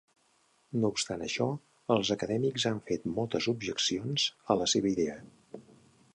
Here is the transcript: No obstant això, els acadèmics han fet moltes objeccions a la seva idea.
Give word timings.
No 0.83 0.89
obstant 0.93 1.25
això, 1.25 1.47
els 1.97 2.11
acadèmics 2.17 2.67
han 2.71 2.81
fet 2.91 3.07
moltes 3.19 3.49
objeccions 3.55 4.27
a 4.55 4.59
la 4.63 4.71
seva 4.75 4.95
idea. 4.99 5.21